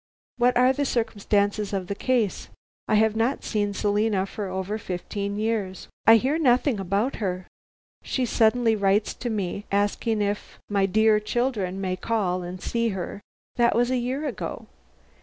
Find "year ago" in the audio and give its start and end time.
13.97-14.65